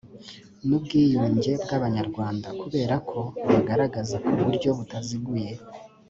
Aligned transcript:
n 0.67 0.69
ubwiyunge 0.77 1.51
by 1.63 1.71
abanyarwanda 1.77 2.47
kubera 2.61 2.95
ko 3.09 3.19
bagaragaza 3.49 4.15
ku 4.25 4.31
buryo 4.43 4.69
butaziguye 4.77 5.51